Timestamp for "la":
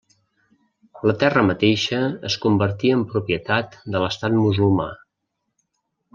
1.09-1.13